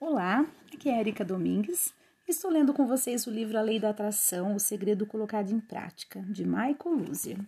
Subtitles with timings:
[0.00, 1.92] Olá, aqui é Erika Domingues.
[2.28, 6.20] Estou lendo com vocês o livro A Lei da Atração, O Segredo Colocado em Prática,
[6.28, 7.38] de Michael Luzier.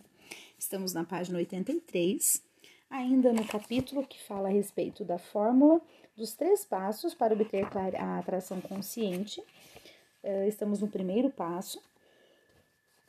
[0.59, 2.43] Estamos na página 83,
[2.89, 5.79] ainda no capítulo que fala a respeito da fórmula
[6.17, 7.65] dos três passos para obter
[7.97, 9.41] a atração consciente.
[10.21, 11.81] Eh, estamos no primeiro passo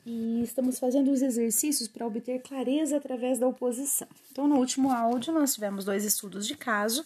[0.06, 4.06] e estamos fazendo os exercícios para obter clareza através da oposição.
[4.30, 7.04] Então, no último áudio, nós tivemos dois estudos de caso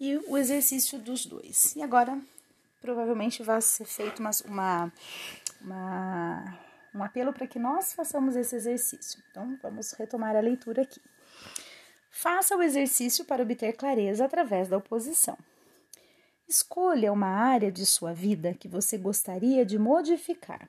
[0.00, 1.74] e o exercício dos dois.
[1.76, 2.18] E agora,
[2.80, 4.92] provavelmente, vai ser feito uma, uma,
[5.60, 6.58] uma
[6.94, 9.22] um apelo para que nós façamos esse exercício.
[9.30, 11.00] Então, vamos retomar a leitura aqui.
[12.10, 15.38] Faça o exercício para obter clareza através da oposição.
[16.48, 20.68] Escolha uma área de sua vida que você gostaria de modificar.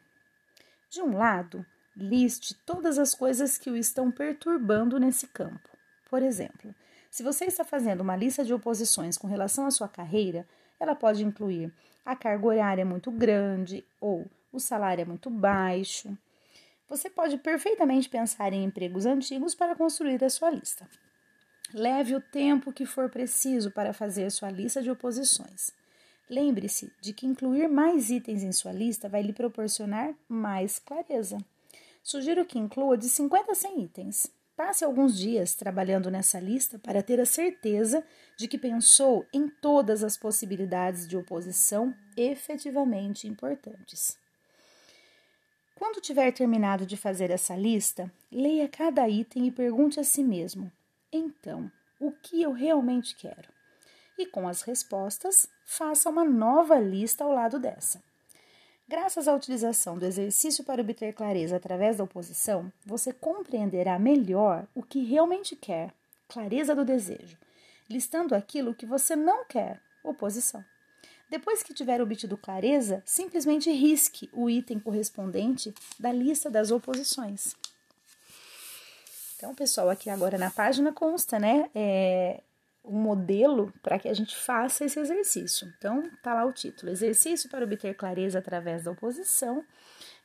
[0.89, 1.65] De um lado,
[1.95, 5.69] liste todas as coisas que o estão perturbando nesse campo.
[6.09, 6.75] Por exemplo,
[7.09, 10.47] se você está fazendo uma lista de oposições com relação à sua carreira,
[10.79, 11.73] ela pode incluir
[12.05, 16.17] a carga horária muito grande ou o salário é muito baixo.
[16.87, 20.89] Você pode perfeitamente pensar em empregos antigos para construir a sua lista.
[21.71, 25.71] Leve o tempo que for preciso para fazer sua lista de oposições.
[26.27, 31.37] Lembre-se de que incluir mais itens em sua lista vai lhe proporcionar mais clareza.
[32.03, 34.38] Sugiro que inclua de 50 a 100 itens.
[34.59, 38.03] Passe alguns dias trabalhando nessa lista para ter a certeza
[38.35, 44.17] de que pensou em todas as possibilidades de oposição efetivamente importantes.
[45.75, 50.69] Quando tiver terminado de fazer essa lista, leia cada item e pergunte a si mesmo:
[51.09, 53.47] então, o que eu realmente quero?
[54.17, 58.03] E com as respostas, faça uma nova lista ao lado dessa.
[58.89, 64.81] Graças à utilização do exercício para obter clareza através da oposição, você compreenderá melhor o
[64.81, 65.93] que realmente quer,
[66.27, 67.37] clareza do desejo,
[67.87, 70.65] listando aquilo que você não quer, oposição.
[71.29, 77.55] Depois que tiver obtido clareza, simplesmente risque o item correspondente da lista das oposições.
[79.37, 81.69] Então, pessoal, aqui agora na página consta, né?
[81.75, 82.41] É,
[82.89, 85.71] um modelo para que a gente faça esse exercício.
[85.77, 89.63] Então, tá lá o título: Exercício para obter clareza através da oposição.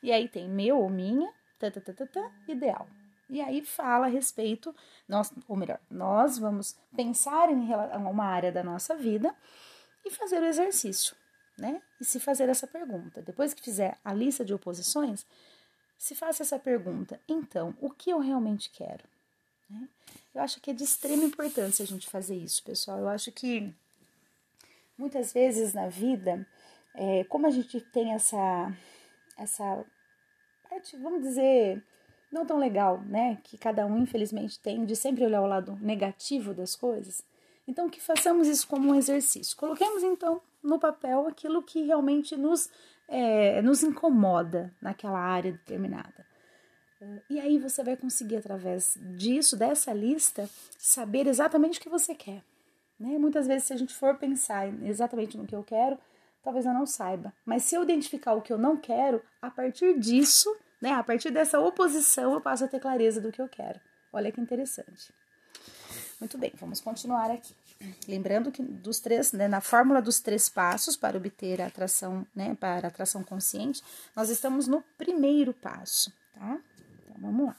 [0.03, 2.89] E aí tem meu ou minha, tá, tá, tá, ideal.
[3.29, 4.75] E aí fala a respeito,
[5.09, 7.69] nós, ou melhor, nós vamos pensar em
[8.07, 9.35] uma área da nossa vida
[10.05, 11.17] e fazer o exercício,
[11.59, 11.81] né?
[12.01, 13.23] E se fazer essa pergunta.
[13.23, 15.27] Depois que fizer a lista de oposições,
[15.97, 19.14] se faça essa pergunta: então, o que eu realmente quero?
[19.69, 19.89] Né?
[20.35, 22.99] Eu acho que é de extrema importância a gente fazer isso, pessoal.
[22.99, 23.73] Eu acho que
[24.97, 26.47] muitas vezes na vida,
[26.95, 28.73] é, como a gente tem essa,
[29.39, 29.85] essa
[30.69, 31.83] parte, vamos dizer,
[32.31, 33.39] não tão legal, né?
[33.45, 37.23] Que cada um, infelizmente, tem de sempre olhar o lado negativo das coisas.
[37.67, 39.57] Então, que façamos isso como um exercício.
[39.57, 42.69] Coloquemos, então, no papel aquilo que realmente nos,
[43.09, 46.27] é, nos incomoda naquela área determinada.
[47.29, 50.49] E aí você vai conseguir, através disso, dessa lista,
[50.79, 52.43] saber exatamente o que você quer.
[52.99, 53.19] Né?
[53.19, 55.99] Muitas vezes, se a gente for pensar exatamente no que eu quero,
[56.43, 57.33] talvez eu não saiba.
[57.45, 61.31] Mas se eu identificar o que eu não quero, a partir disso, né, a partir
[61.31, 63.81] dessa oposição, eu passo a ter clareza do que eu quero.
[64.13, 65.13] Olha que interessante.
[66.21, 67.55] Muito bem, vamos continuar aqui.
[68.07, 72.55] Lembrando que dos três, né, na fórmula dos três passos para obter a atração, né,
[72.55, 73.83] para a atração consciente,
[74.15, 76.61] nós estamos no primeiro passo, tá?
[77.15, 77.57] Então vamos lá.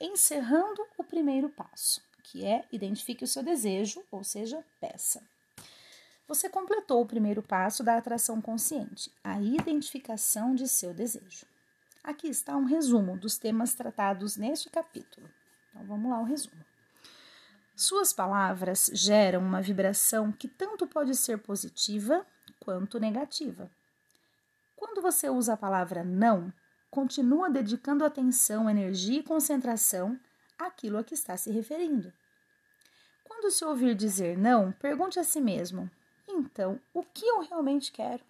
[0.00, 5.22] Encerrando o primeiro passo, que é identifique o seu desejo, ou seja, peça.
[6.26, 11.46] Você completou o primeiro passo da atração consciente, a identificação de seu desejo.
[12.02, 15.30] Aqui está um resumo dos temas tratados neste capítulo.
[15.70, 16.64] Então vamos lá, o resumo.
[17.76, 22.26] Suas palavras geram uma vibração que tanto pode ser positiva
[22.58, 23.70] quanto negativa.
[24.74, 26.52] Quando você usa a palavra não,
[26.96, 30.18] continua dedicando atenção, energia e concentração
[30.58, 32.10] àquilo a que está se referindo.
[33.22, 35.90] Quando se ouvir dizer não, pergunte a si mesmo:
[36.26, 38.24] então, o que eu realmente quero?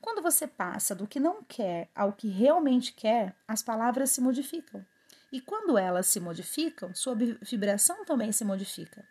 [0.00, 4.82] Quando você passa do que não quer ao que realmente quer, as palavras se modificam.
[5.30, 9.06] E quando elas se modificam, sua vibração também se modifica.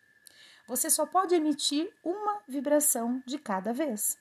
[0.68, 4.18] Você só pode emitir uma vibração de cada vez.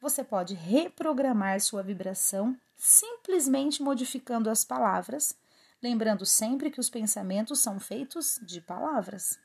[0.00, 5.36] Você pode reprogramar sua vibração simplesmente modificando as palavras,
[5.82, 9.38] lembrando sempre que os pensamentos são feitos de palavras.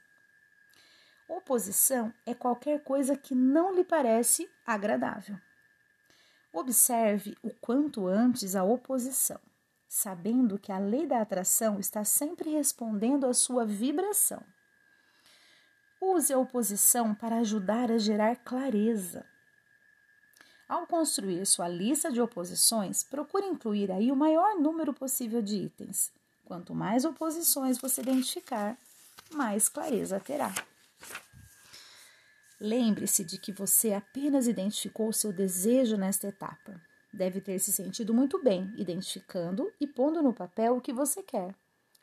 [1.29, 5.39] Oposição é qualquer coisa que não lhe parece agradável.
[6.53, 9.39] Observe o quanto antes a oposição,
[9.87, 14.43] sabendo que a lei da atração está sempre respondendo à sua vibração.
[16.01, 19.25] Use a oposição para ajudar a gerar clareza.
[20.71, 26.13] Ao construir sua lista de oposições, procure incluir aí o maior número possível de itens.
[26.45, 28.77] Quanto mais oposições você identificar,
[29.33, 30.49] mais clareza terá.
[32.57, 36.81] Lembre-se de que você apenas identificou o seu desejo nesta etapa.
[37.13, 41.53] Deve ter se sentido muito bem identificando e pondo no papel o que você quer.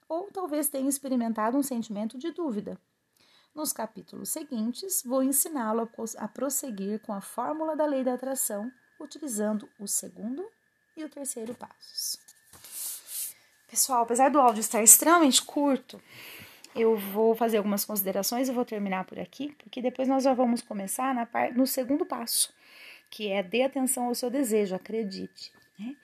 [0.07, 2.79] Ou talvez tenha experimentado um sentimento de dúvida.
[3.59, 8.71] Nos capítulos seguintes, vou ensiná-lo a prosseguir com a fórmula da lei da atração,
[9.01, 10.49] utilizando o segundo
[10.97, 12.21] e o terceiro passos.
[13.69, 16.01] Pessoal, apesar do áudio estar extremamente curto,
[16.73, 20.63] eu vou fazer algumas considerações e vou terminar por aqui, porque depois nós já vamos
[20.63, 22.55] começar na par, no segundo passo,
[23.11, 25.53] que é dê atenção ao seu desejo, acredite.
[25.77, 25.97] Né?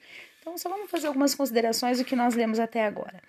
[0.45, 3.19] Então, só vamos fazer algumas considerações do que nós lemos até agora.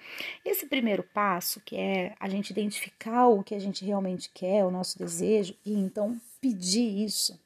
[0.45, 4.71] Esse primeiro passo, que é a gente identificar o que a gente realmente quer, o
[4.71, 7.41] nosso desejo, e então pedir isso,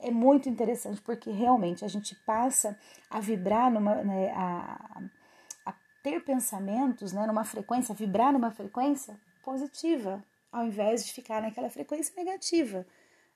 [0.00, 2.76] é muito interessante, porque realmente a gente passa
[3.08, 4.02] a vibrar numa.
[4.02, 5.00] Né, a,
[5.64, 11.70] a ter pensamentos né, numa frequência, vibrar numa frequência positiva, ao invés de ficar naquela
[11.70, 12.84] frequência negativa.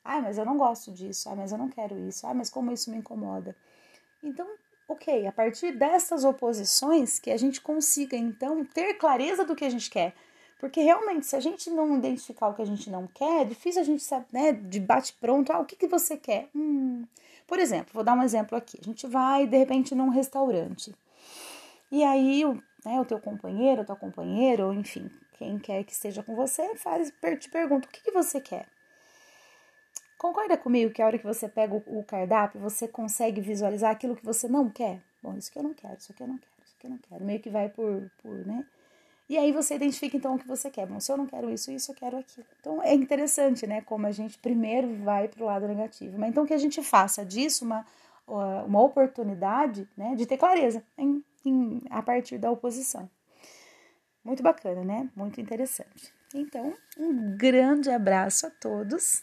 [0.02, 1.28] Ah, mas eu não gosto disso.
[1.30, 2.26] Ah, mas eu não quero isso.
[2.26, 3.54] Ah, mas como isso me incomoda.
[4.24, 4.48] Então,
[4.88, 9.70] ok, a partir dessas oposições que a gente consiga então ter clareza do que a
[9.70, 10.14] gente quer.
[10.58, 13.80] Porque realmente, se a gente não identificar o que a gente não quer, é difícil
[13.80, 16.48] a gente saber, né, de bate pronto, ah, o que, que você quer?
[16.54, 17.04] Hum.
[17.46, 18.76] Por exemplo, vou dar um exemplo aqui.
[18.82, 20.92] A gente vai, de repente, num restaurante.
[21.92, 22.42] E aí,
[22.84, 26.74] né, o teu companheiro, a tua companheira, ou enfim, quem quer que esteja com você,
[26.74, 28.66] faz, te pergunta, o que, que você quer?
[30.18, 34.24] Concorda comigo que a hora que você pega o, cardápio, você consegue visualizar aquilo que
[34.24, 35.00] você não quer?
[35.22, 36.98] Bom, isso que eu não quero, isso aqui eu não quero, isso aqui eu não
[36.98, 37.24] quero.
[37.24, 38.66] Meio que vai por, por né?
[39.28, 40.86] E aí você identifica então o que você quer.
[40.86, 42.46] Bom, se eu não quero isso, isso eu quero aquilo.
[42.58, 43.80] Então é interessante, né?
[43.82, 46.18] Como a gente primeiro vai para o lado negativo.
[46.18, 47.86] Mas então que a gente faça disso uma,
[48.26, 53.08] uma oportunidade né, de ter clareza em, em, a partir da oposição.
[54.24, 55.08] Muito bacana, né?
[55.14, 56.12] Muito interessante.
[56.34, 59.22] Então, um grande abraço a todos